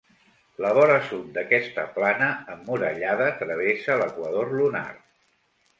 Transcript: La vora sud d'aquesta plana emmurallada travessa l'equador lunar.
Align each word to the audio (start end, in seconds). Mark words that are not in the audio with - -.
La 0.63 0.69
vora 0.77 0.95
sud 1.09 1.27
d'aquesta 1.35 1.83
plana 1.99 2.31
emmurallada 2.55 3.29
travessa 3.45 4.01
l'equador 4.03 4.53
lunar. 4.61 4.89